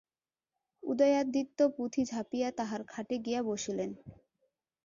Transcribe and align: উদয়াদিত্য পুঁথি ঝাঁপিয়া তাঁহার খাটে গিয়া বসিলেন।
উদয়াদিত্য 0.83 1.59
পুঁথি 1.75 2.01
ঝাঁপিয়া 2.05 2.49
তাঁহার 2.57 2.81
খাটে 2.87 3.15
গিয়া 3.25 3.41
বসিলেন। 3.43 3.91